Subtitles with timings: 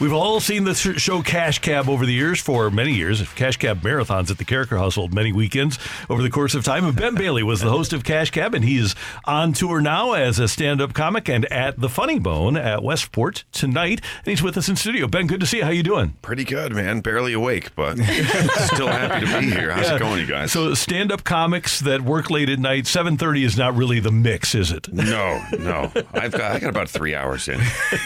[0.00, 3.22] We've all seen the show Cash Cab over the years for many years.
[3.34, 5.78] Cash Cab marathons at the Karraker household many weekends
[6.10, 6.84] over the course of time.
[6.84, 10.40] And Ben Bailey was the host of Cash Cab, and he's on tour now as
[10.40, 14.00] a stand-up comic and at the Funny Bone at Westport tonight.
[14.18, 15.06] And he's with us in studio.
[15.06, 15.64] Ben, good to see you.
[15.64, 16.16] How you doing?
[16.22, 17.00] Pretty good, man.
[17.00, 19.70] Barely awake, but still happy to be here.
[19.70, 19.96] How's yeah.
[19.96, 20.50] it going, you guys?
[20.50, 22.88] So stand-up comics that work late at night.
[22.88, 24.92] Seven thirty is not really the mix, is it?
[24.92, 25.92] No, no.
[26.12, 27.60] I've got I got about three hours in.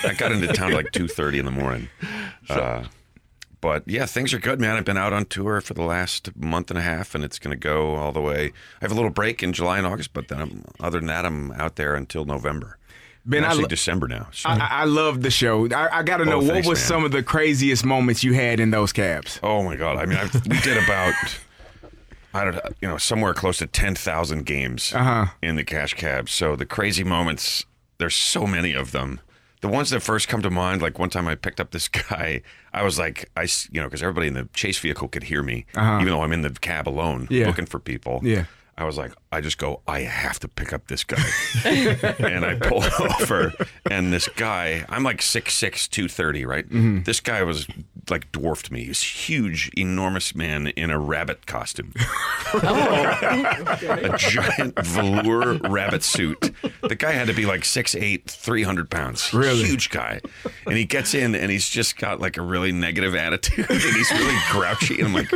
[0.05, 1.77] I got into town like two thirty in the morning.
[2.46, 2.55] So.
[2.55, 2.84] Uh,
[3.60, 4.77] but yeah, things are good, man.
[4.77, 7.50] I've been out on tour for the last month and a half, and it's going
[7.50, 8.46] to go all the way.
[8.46, 11.27] I have a little break in July and August, but then I'm, other than that,
[11.27, 12.78] I'm out there until November.
[13.27, 14.28] Ben, actually, lo- December now.
[14.33, 14.48] So.
[14.48, 15.69] I, I, love the show.
[15.69, 16.77] I, I got to know oh, what was man.
[16.77, 19.38] some of the craziest moments you had in those cabs.
[19.42, 19.98] Oh my god!
[19.98, 21.14] I mean, I've, we did about
[22.33, 25.27] I don't know, you know, somewhere close to ten thousand games uh-huh.
[25.42, 26.28] in the cash cab.
[26.28, 27.64] So the crazy moments,
[27.98, 29.20] there's so many of them
[29.61, 32.42] the ones that first come to mind, like one time I picked up this guy,
[32.73, 35.67] I was like, I, you know, because everybody in the chase vehicle could hear me,
[35.75, 35.98] uh-huh.
[36.01, 37.47] even though I'm in the cab alone yeah.
[37.47, 38.20] looking for people.
[38.23, 38.45] Yeah.
[38.77, 41.22] I was like, I just go, I have to pick up this guy.
[41.64, 42.82] and I pull
[43.20, 43.52] over,
[43.90, 46.66] and this guy, I'm like 6'6, 230, right?
[46.66, 47.02] Mm-hmm.
[47.02, 47.66] This guy was
[48.08, 48.84] like dwarfed me.
[48.84, 51.92] He's huge, enormous man in a rabbit costume.
[52.54, 56.50] a giant velour rabbit suit.
[56.82, 59.34] The guy had to be like 6'8, 300 pounds.
[59.34, 59.64] Really?
[59.64, 60.22] Huge guy.
[60.66, 64.10] And he gets in and he's just got like a really negative attitude and he's
[64.10, 65.00] really grouchy.
[65.00, 65.30] And I'm like,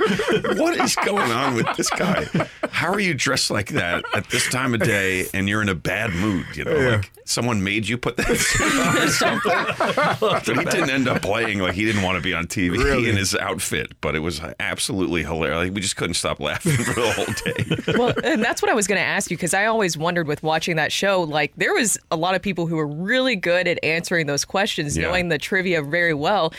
[0.56, 2.26] what is going on with this guy?
[2.70, 5.75] How are you dressed like that at this time of day and you're in a
[5.75, 6.47] bad mood?
[6.55, 6.88] You know, yeah.
[6.97, 10.44] like someone made you put that on or something.
[10.44, 13.08] so he didn't end up playing like he didn't want to be on TV really?
[13.08, 15.69] in his outfit, but it was absolutely hilarious.
[15.69, 17.92] Like, we just couldn't stop laughing for the whole day.
[17.98, 20.43] well, and that's what I was going to ask you because I always wondered with
[20.43, 23.82] watching that show, like there was a lot of people who were really good at
[23.82, 25.09] answering those questions, yeah.
[25.09, 26.53] knowing the trivia very well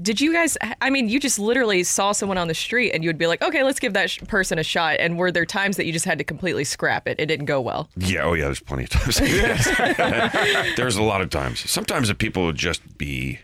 [0.00, 3.08] did you guys i mean you just literally saw someone on the street and you
[3.08, 4.96] would be like okay let's give that sh- person a shot.
[4.98, 7.18] And were there times that you just had to completely scrap it?
[7.18, 7.88] It didn't go well.
[7.96, 9.16] Yeah oh yeah there's plenty of times.
[10.76, 11.68] There's a lot of times.
[11.70, 13.40] Sometimes the people would just be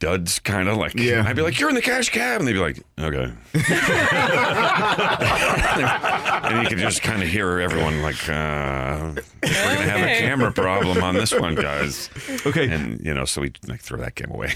[0.00, 0.94] duds, kind of like.
[0.94, 1.22] Yeah.
[1.24, 3.32] I'd be like, "You're in the cash cab," and they'd be like, "Okay."
[6.42, 10.50] and you could just kind of hear everyone like, uh, "We're gonna have a camera
[10.50, 12.10] problem on this one, guys."
[12.44, 12.68] Okay.
[12.68, 14.52] And you know, so we like throw that game away.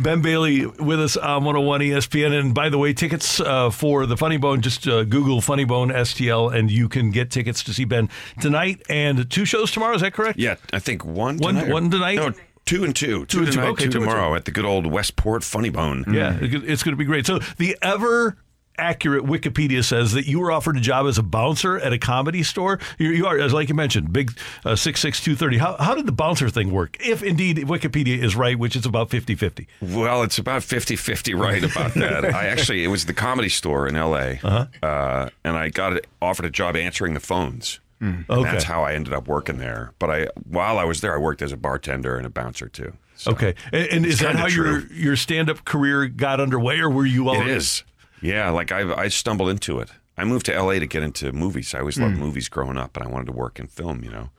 [0.00, 4.16] ben Bailey with us on 101 ESPN, and by the way, tickets uh, for the
[4.16, 4.60] Funny Bone.
[4.60, 8.82] Just uh, Google Funny Bone STL, and you can get tickets to see Ben tonight
[8.90, 9.94] and two shows tomorrow.
[9.94, 10.38] Is that correct?
[10.38, 11.38] Yeah, I think one.
[11.38, 11.54] One.
[11.54, 12.16] Tonight one tonight.
[12.16, 12.32] No,
[12.66, 13.26] Two and two.
[13.26, 13.72] Two, two and tonight, two.
[13.72, 14.36] Okay, two, tomorrow two.
[14.36, 16.04] at the good old Westport Funny Bone.
[16.08, 17.26] Yeah, it's going to be great.
[17.26, 18.36] So the ever
[18.78, 22.42] accurate Wikipedia says that you were offered a job as a bouncer at a comedy
[22.42, 22.80] store.
[22.98, 25.58] You, you are, as like you mentioned, big uh, six six two thirty.
[25.58, 26.96] How how did the bouncer thing work?
[27.00, 29.66] If indeed Wikipedia is right, which is about 50-50.
[29.80, 32.24] Well, it's about 50-50 right about that.
[32.24, 34.40] I actually it was the comedy store in L.A.
[34.42, 34.66] Uh-huh.
[34.82, 37.80] Uh, and I got offered a job answering the phones.
[38.04, 38.28] Mm.
[38.28, 38.42] Okay.
[38.42, 39.94] That's how I ended up working there.
[39.98, 42.92] But I, while I was there, I worked as a bartender and a bouncer too.
[43.16, 44.64] So okay, and, and is that how true.
[44.64, 47.28] your your stand up career got underway, or were you?
[47.28, 47.82] All it is.
[48.20, 49.90] Yeah, like I I stumbled into it.
[50.16, 50.78] I moved to L.A.
[50.78, 51.74] to get into movies.
[51.74, 52.02] I always mm.
[52.02, 54.02] loved movies growing up, and I wanted to work in film.
[54.02, 54.30] You know,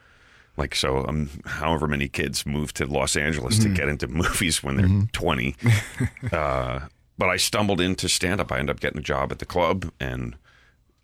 [0.58, 1.06] like so.
[1.08, 3.74] Um, however many kids move to Los Angeles mm-hmm.
[3.74, 5.06] to get into movies when they're mm-hmm.
[5.14, 5.56] twenty.
[6.32, 6.82] uh,
[7.18, 8.52] but I stumbled into stand up.
[8.52, 10.36] I ended up getting a job at the club and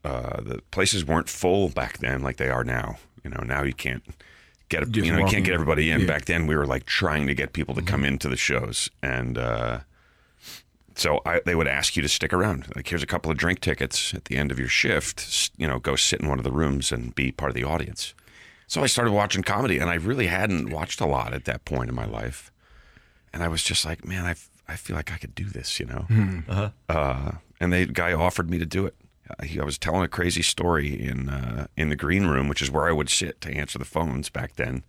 [0.04, 2.98] uh, the places weren't full back then like they are now.
[3.24, 4.04] You know, now you can't
[4.70, 6.02] get Just you know you can't get everybody in.
[6.02, 6.08] Yeah.
[6.08, 8.14] Back then we were like trying to get people to come mm-hmm.
[8.14, 9.80] into the shows, and uh,
[10.96, 12.68] so I, they would ask you to stick around.
[12.76, 15.52] Like here's a couple of drink tickets at the end of your shift.
[15.58, 18.14] You know, go sit in one of the rooms and be part of the audience.
[18.68, 21.90] So I started watching comedy, and I really hadn't watched a lot at that point
[21.90, 22.52] in my life,
[23.34, 24.36] and I was just like, man, I
[24.72, 26.06] I feel like I could do this, you know.
[26.10, 26.50] Mm-hmm.
[26.50, 26.70] Uh-huh.
[26.88, 28.96] Uh, and the guy offered me to do it.
[29.40, 32.88] I was telling a crazy story in uh, in the green room, which is where
[32.88, 34.84] I would sit to answer the phones back then.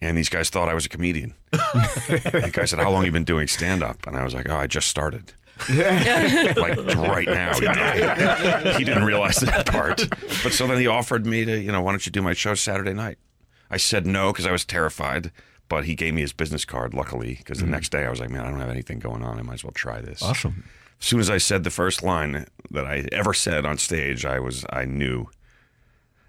[0.00, 1.34] And these guys thought I was a comedian.
[1.50, 4.48] the guy said, "How long have you been doing stand up?" And I was like,
[4.48, 5.32] "Oh, I just started."
[5.68, 7.52] like right now.
[7.58, 10.08] You he didn't realize that part.
[10.42, 12.56] But so then he offered me to, you know, why don't you do my show
[12.56, 13.18] Saturday night?
[13.70, 15.30] I said no because I was terrified.
[15.68, 17.72] But he gave me his business card, luckily, because the mm-hmm.
[17.72, 19.38] next day I was like, man, I don't have anything going on.
[19.38, 20.22] I might as well try this.
[20.22, 20.64] Awesome
[21.04, 24.40] as soon as I said the first line that I ever said on stage, I
[24.40, 25.26] was I knew.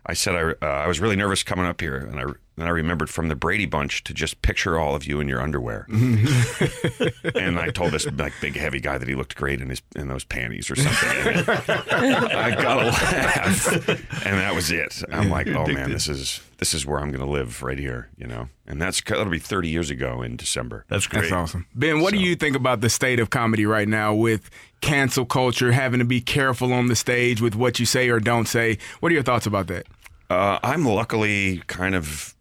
[0.06, 2.26] I said I uh, I was really nervous coming up here, and I
[2.58, 5.42] and I remembered from the Brady Bunch to just picture all of you in your
[5.42, 5.86] underwear.
[5.90, 10.08] and I told this like big heavy guy that he looked great in his in
[10.08, 11.56] those panties or something.
[11.60, 13.88] I got a laugh,
[14.26, 15.04] and that was it.
[15.12, 18.10] I'm like, oh man, this is this is where I'm going to live right here,
[18.18, 18.48] you know.
[18.68, 20.86] And that's that'll be 30 years ago in December.
[20.90, 21.22] That's great.
[21.22, 21.68] That's awesome.
[21.76, 22.20] Ben, what so.
[22.20, 24.50] do you think about the state of comedy right now with
[24.82, 28.48] cancel culture, having to be careful on the stage with what you say or don't
[28.48, 28.78] say?
[29.02, 29.88] What are your thoughts about that?
[30.30, 32.35] Uh, I'm luckily kind of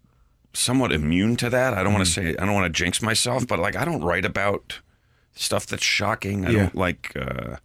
[0.54, 1.74] somewhat immune to that.
[1.74, 3.84] I don't mm want to say I don't want to jinx myself, but like I
[3.84, 4.80] don't write about
[5.34, 6.46] stuff that's shocking.
[6.46, 6.58] I yeah.
[6.60, 7.56] don't like uh,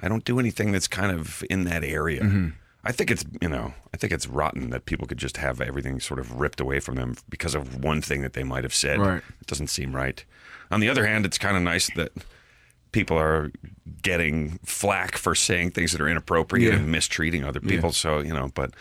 [0.00, 2.22] I don't do anything that's kind of in that area.
[2.22, 2.48] Mm-hmm.
[2.84, 6.00] I think it's you know I think it's rotten that people could just have everything
[6.00, 8.98] sort of ripped away from them because of one thing that they might have said.
[8.98, 9.22] Right.
[9.40, 10.24] It doesn't seem right.
[10.70, 12.12] On the other hand, it's kind of nice that
[12.92, 13.50] people are
[14.02, 16.78] getting flack for saying things that are inappropriate yeah.
[16.78, 17.88] and mistreating other people.
[17.88, 17.94] Yeah.
[17.94, 18.72] So you know, but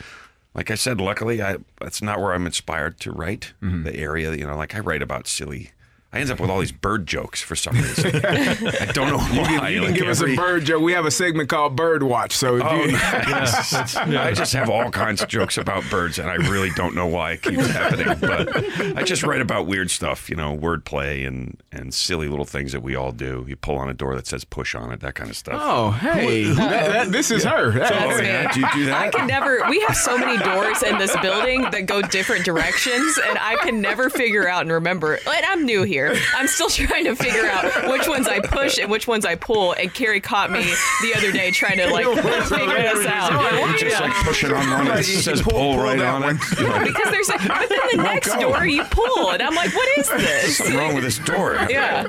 [0.54, 3.54] like I said, luckily, I that's not where I'm inspired to write.
[3.62, 3.84] Mm-hmm.
[3.84, 5.72] The area, you know, like I write about silly
[6.14, 8.24] I end up with all these bird jokes for some reason.
[8.24, 9.30] I don't know why.
[9.30, 10.34] You can, you can like give every...
[10.34, 10.84] us a bird joke.
[10.84, 12.38] We have a segment called Bird Watch.
[12.38, 12.92] So oh, you...
[12.92, 13.96] nice.
[13.96, 17.08] yeah, I just have all kinds of jokes about birds, and I really don't know
[17.08, 18.16] why it keeps happening.
[18.22, 22.74] But I just write about weird stuff, you know, wordplay and and silly little things
[22.74, 23.44] that we all do.
[23.48, 25.60] You pull on a door that says "push" on it, that kind of stuff.
[25.60, 27.58] Oh, hey, that, that, this is yeah.
[27.58, 27.72] her.
[27.72, 28.52] That's oh, yeah.
[28.52, 29.02] Do you do that?
[29.02, 29.68] I can never.
[29.68, 33.82] We have so many doors in this building that go different directions, and I can
[33.82, 35.16] never figure out and remember.
[35.16, 36.22] And I'm new here here.
[36.36, 39.74] I'm still trying to figure out which ones I push and which ones I pull.
[39.74, 40.64] And Carrie caught me
[41.02, 42.06] the other day trying to like
[42.48, 43.32] figure this out.
[43.72, 46.38] You just like push it on one that says pull, right on it.
[46.94, 50.10] Because there's like, but then the next door you pull, and I'm like, what is
[50.10, 50.22] this?
[50.22, 51.58] There's something wrong with this door.
[51.74, 52.04] Yeah.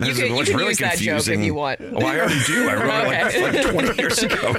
[0.00, 1.80] You can, you can really use that joke if you want.
[1.80, 2.68] Oh, I already do.
[2.68, 3.38] I wrote okay.
[3.38, 4.54] it like, like 20 years ago.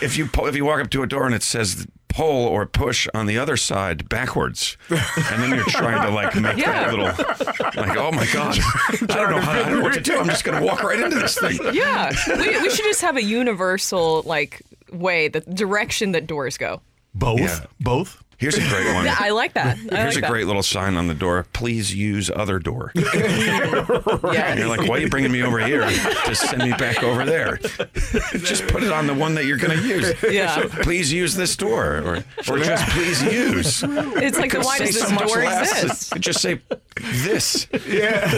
[0.00, 2.66] If you pull, if you walk up to a door and it says pull or
[2.66, 6.90] push on the other side backwards, and then you're trying to like make yeah.
[6.90, 10.00] that little like, oh my god, I don't know how, I don't know what to
[10.00, 10.18] do.
[10.18, 11.58] I'm just going to walk right into this thing.
[11.72, 14.62] Yeah, we, we should just have a universal like
[14.92, 16.82] way, the direction that doors go.
[17.14, 17.66] Both, yeah.
[17.80, 18.21] both.
[18.38, 19.04] Here's a great one.
[19.04, 19.78] Yeah, I like that.
[19.92, 20.30] I Here's like a that.
[20.30, 21.46] great little sign on the door.
[21.52, 22.92] Please use other door.
[22.96, 24.50] yeah.
[24.50, 25.88] And you're like, why are you bringing me over here?
[26.26, 27.56] Just send me back over there.
[27.56, 30.14] just put it on the one that you're going to use.
[30.22, 30.54] Yeah.
[30.62, 33.84] So please use this door, or or just please use.
[33.84, 36.14] It's like, why does this door exist?
[36.18, 36.60] Just say
[36.96, 37.66] this.
[37.92, 38.30] Yeah.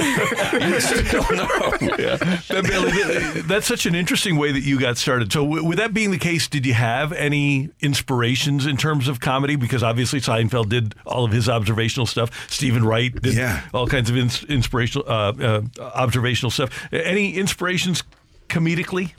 [0.69, 1.49] you still know.
[1.81, 2.17] Yeah.
[2.17, 5.33] That, that's such an interesting way that you got started.
[5.33, 9.55] So, with that being the case, did you have any inspirations in terms of comedy?
[9.56, 12.51] Because obviously Seinfeld did all of his observational stuff.
[12.51, 13.62] Steven Wright did yeah.
[13.73, 16.89] all kinds of ins- inspirational, uh, uh, observational stuff.
[16.93, 18.03] Any inspirations
[18.49, 19.12] comedically?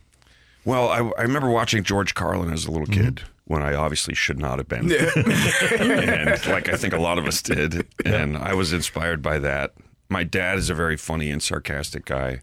[0.66, 3.04] Well, I, I, remember watching George Carlin as a little mm-hmm.
[3.04, 4.92] kid when I obviously should not have been.
[4.92, 7.88] And like I think a lot of us did.
[8.04, 9.74] And I was inspired by that.
[10.10, 12.42] My dad is a very funny and sarcastic guy.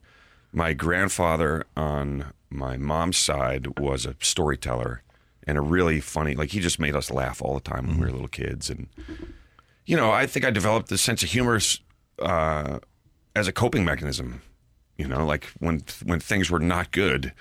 [0.53, 5.03] My grandfather on my mom's side was a storyteller
[5.47, 8.01] and a really funny like he just made us laugh all the time when mm-hmm.
[8.01, 8.89] we were little kids and
[9.87, 11.59] you know i think i developed this sense of humor
[12.21, 12.79] uh,
[13.35, 14.43] as a coping mechanism
[14.97, 17.33] you know like when when things were not good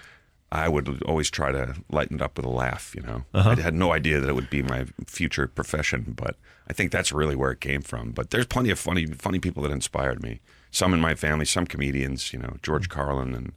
[0.51, 3.55] i would always try to lighten it up with a laugh you know uh-huh.
[3.57, 6.35] i had no idea that it would be my future profession but
[6.69, 9.63] i think that's really where it came from but there's plenty of funny funny people
[9.63, 10.39] that inspired me
[10.71, 13.53] some in my family some comedians you know george carlin and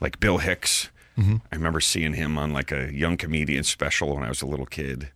[0.00, 1.36] like bill hicks Mm-hmm.
[1.50, 4.66] I remember seeing him on like a young comedian special when I was a little
[4.66, 5.10] kid.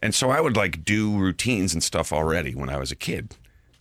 [0.00, 3.34] And so I would like do routines and stuff already when I was a kid.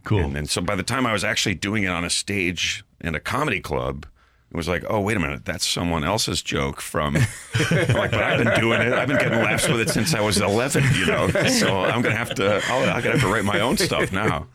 [0.04, 0.22] Cool.
[0.22, 3.14] And then so by the time I was actually doing it on a stage in
[3.14, 4.08] a comedy club,
[4.50, 7.14] it was like, oh, wait a minute, that's someone else's joke from.
[7.72, 8.94] like, but I've been doing it.
[8.94, 11.30] I've been getting laughs with it since I was 11, you know.
[11.48, 12.62] So I'm gonna have to.
[12.70, 14.48] i am gonna have to write my own stuff now.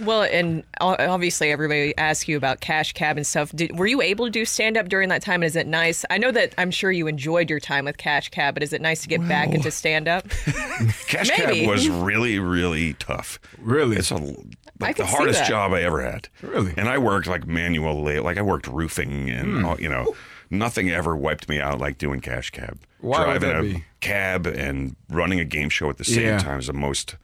[0.00, 3.52] Well, and obviously everybody asks you about Cash Cab and stuff.
[3.54, 5.42] Did, were you able to do stand up during that time?
[5.42, 6.04] And is it nice?
[6.10, 8.80] I know that I'm sure you enjoyed your time with Cash Cab, but is it
[8.80, 10.28] nice to get back into stand up?
[11.06, 13.38] Cash Cab was really, really tough.
[13.58, 14.34] Really, it's a
[14.80, 16.28] like the hardest job I ever had.
[16.42, 16.74] Really?
[16.76, 18.22] And I worked like manual labor.
[18.22, 19.64] Like I worked roofing and, mm.
[19.64, 20.14] all, you know,
[20.50, 22.78] nothing ever wiped me out like doing cash cab.
[23.00, 23.84] Why Driving a be?
[24.00, 26.38] cab and running a game show at the same yeah.
[26.38, 27.16] time is the most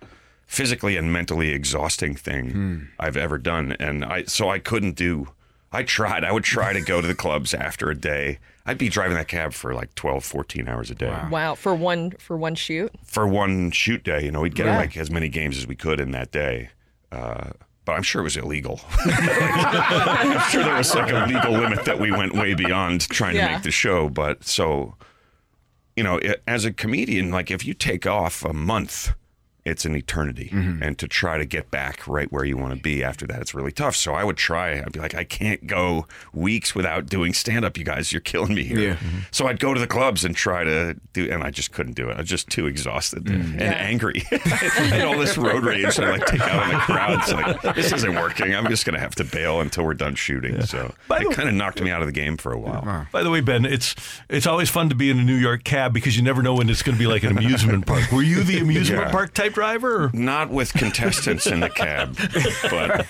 [0.48, 2.88] physically and mentally exhausting thing mm.
[2.98, 3.76] I've ever done.
[3.78, 5.28] And I, so I couldn't do,
[5.70, 8.38] I tried, I would try to go to the clubs after a day.
[8.64, 11.10] I'd be driving that cab for like 12, 14 hours a day.
[11.10, 11.28] Wow.
[11.30, 11.54] wow.
[11.54, 12.90] For one, for one shoot?
[13.04, 14.78] For one shoot day, you know, we'd get yeah.
[14.78, 16.70] like as many games as we could in that day.
[17.12, 17.50] Uh,
[17.84, 18.80] but I'm sure it was illegal.
[19.00, 23.48] I'm sure there was like a legal limit that we went way beyond trying yeah.
[23.48, 24.08] to make the show.
[24.08, 24.94] But so,
[25.94, 29.14] you know, it, as a comedian, like if you take off a month
[29.68, 30.50] it's an eternity.
[30.52, 30.82] Mm-hmm.
[30.82, 33.54] And to try to get back right where you want to be after that, it's
[33.54, 33.96] really tough.
[33.96, 34.80] So I would try.
[34.80, 37.76] I'd be like, I can't go weeks without doing stand up.
[37.76, 38.78] You guys, you're killing me here.
[38.78, 38.94] Yeah.
[38.94, 39.18] Mm-hmm.
[39.30, 42.08] So I'd go to the clubs and try to do, and I just couldn't do
[42.08, 42.14] it.
[42.14, 43.52] I was just too exhausted mm.
[43.52, 44.22] and angry.
[44.30, 47.18] and all this road rage that I like take out on the crowd.
[47.20, 48.54] It's like this isn't working.
[48.54, 50.62] I'm just gonna have to bail until we're done shooting.
[50.62, 53.06] So By it kind of knocked me out of the game for a while.
[53.12, 53.94] By the way, Ben, it's
[54.28, 56.68] it's always fun to be in a New York cab because you never know when
[56.70, 58.10] it's going to be like an amusement park.
[58.10, 59.10] Were you the amusement Yeah.
[59.10, 60.04] park type driver?
[60.04, 60.10] Or?
[60.12, 62.16] Not with contestants in the cab,
[62.70, 63.06] but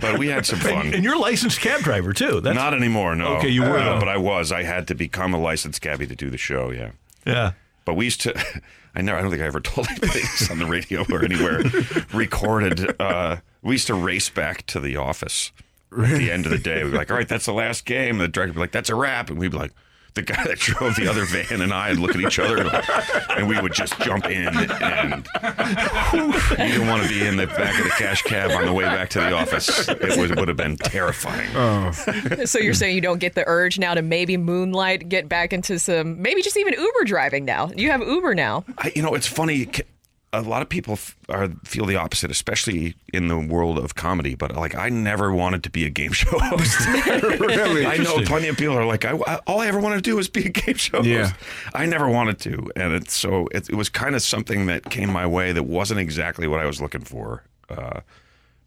[0.00, 0.92] but we had some fun.
[0.94, 2.40] And you're a licensed cab driver too.
[2.40, 3.36] That's Not anymore, no.
[3.38, 4.52] Okay, you were, Uh, but I was.
[4.52, 6.70] I had to become a licensed cabbie to do the show.
[6.70, 6.90] Yeah,
[7.26, 7.52] yeah.
[7.84, 8.34] but we used to.
[8.94, 9.18] I never.
[9.18, 11.62] I don't think I ever told anybody this on the radio or anywhere.
[12.12, 13.00] recorded.
[13.00, 15.52] Uh, we used to race back to the office
[15.96, 16.82] at the end of the day.
[16.84, 18.90] We'd be like, "All right, that's the last game." The director would be like, "That's
[18.90, 19.72] a wrap," and we'd be like.
[20.14, 22.68] The guy that drove the other van and I would look at each other,
[23.36, 24.48] and we would just jump in.
[24.48, 25.28] And
[26.12, 28.84] you didn't want to be in the back of the cash cab on the way
[28.84, 29.88] back to the office.
[29.88, 31.48] It would, would have been terrifying.
[31.54, 31.92] Oh.
[32.44, 35.78] So you're saying you don't get the urge now to maybe moonlight, get back into
[35.78, 37.70] some, maybe just even Uber driving now.
[37.76, 38.64] You have Uber now.
[38.78, 39.68] I, you know, it's funny.
[40.32, 44.36] A lot of people f- are, feel the opposite, especially in the world of comedy.
[44.36, 46.78] But like, I never wanted to be a game show host.
[47.40, 47.84] really?
[47.84, 50.14] I know plenty of people are like, I, I- all I ever wanted to do
[50.14, 51.30] was be a game show Yeah.
[51.30, 51.34] host.
[51.74, 55.10] I never wanted to, and it's so it, it was kind of something that came
[55.10, 57.42] my way that wasn't exactly what I was looking for.
[57.68, 58.00] Uh,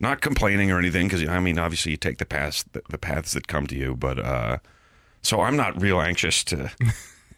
[0.02, 3.32] not complaining or anything, because I mean, obviously, you take the paths the, the paths
[3.34, 4.58] that come to you, but uh,
[5.22, 6.70] so I'm not real anxious to.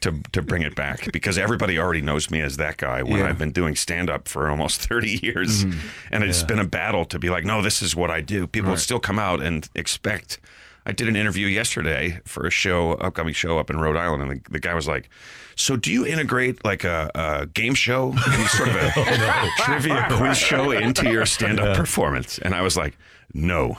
[0.05, 3.27] To, to bring it back because everybody already knows me as that guy when Yeah.
[3.27, 5.65] I've been doing stand up for almost 30 years.
[5.65, 5.79] Mm-hmm.
[6.11, 8.45] And it's been a battle to be like no this is what I do.
[8.47, 10.39] People still come out and expect
[10.85, 14.31] I did an interview yesterday for a show upcoming show up in Rhode Island and
[14.31, 15.09] the, the guy was like
[15.55, 18.11] so do you integrate like a, a game show?
[18.11, 22.37] And sort of a oh, trivia quiz show into your stand up performance?
[22.37, 22.95] And I was like
[23.33, 23.77] no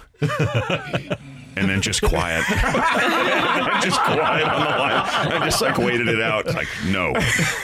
[1.57, 2.45] and then just quiet.
[3.83, 4.93] just quiet on the line.
[5.43, 6.47] I just like waited it out.
[6.47, 7.15] Like, no.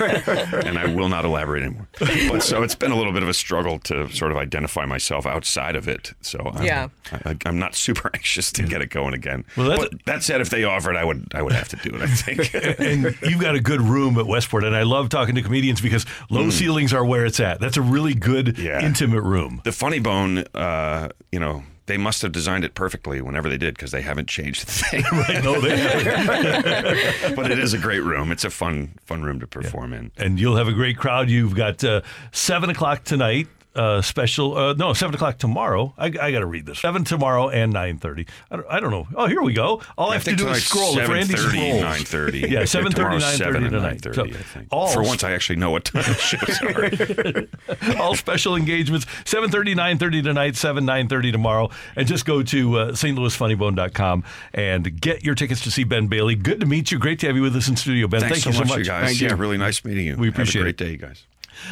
[0.01, 1.89] and I will not elaborate anymore.
[1.99, 5.27] But so it's been a little bit of a struggle to sort of identify myself
[5.27, 6.13] outside of it.
[6.21, 6.89] So I'm, Yeah.
[7.25, 9.45] I, I'm not super anxious to get it going again.
[9.57, 11.95] Well, that's- but that said, if they offered, I would I would have to do
[11.97, 12.55] it, I think.
[12.81, 16.07] and you've got a good room at Westport, and I love talking to comedians because
[16.31, 17.61] low ceilings are where it's at.
[17.61, 18.59] That's a really good, Mm.
[18.59, 18.81] Yeah.
[18.85, 19.61] intimate room.
[19.65, 23.75] the funny bone, uh, you know, they must have designed it perfectly whenever they did
[23.75, 25.05] because they haven't changed the thing.
[25.13, 25.43] Right?
[25.45, 28.31] No, they have but it is a great room.
[28.33, 30.11] It's a fun fun room to perform in.
[30.17, 31.29] and you'll have a great crowd.
[31.29, 33.49] You've got uh, seven o'clock tonight.
[33.75, 35.95] Uh, special, uh, no, seven o'clock tomorrow.
[35.97, 36.79] I, I got to read this.
[36.81, 38.27] Seven tomorrow and nine thirty.
[38.51, 39.09] I don't, I don't know.
[39.15, 39.81] Oh, here we go.
[39.97, 40.99] All I have to do is scroll.
[40.99, 42.51] If Randy scrolls, 9:30.
[42.51, 44.01] Yeah, seven thirty, nine 7 and tonight.
[44.03, 44.69] 9:30, So I think.
[44.71, 48.01] all For once, I actually know what time the shows are.
[48.01, 54.25] all special engagements 7.30 9.30 tonight 7 9.30 tomorrow and just go to uh, stlouisfunnybone.com
[54.55, 57.37] and get your tickets to see ben bailey good to meet you great to have
[57.37, 59.07] you with us in studio ben Thanks thank so you so much, much you guys.
[59.07, 59.37] Thank yeah, you.
[59.37, 60.17] really nice meeting you.
[60.17, 60.99] We appreciate Have a great it.
[60.99, 61.25] day, guys.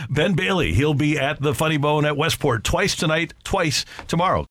[0.09, 4.39] Ben bailey he'll be at the funny bone at westport twice tonight twice tomorrow